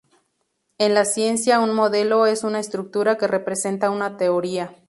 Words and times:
En 0.79 0.95
la 0.95 1.05
ciencia, 1.05 1.59
un 1.59 1.75
modelo 1.75 2.25
es 2.25 2.43
una 2.43 2.59
estructura 2.59 3.19
que 3.19 3.27
representa 3.27 3.91
una 3.91 4.17
teoría. 4.17 4.73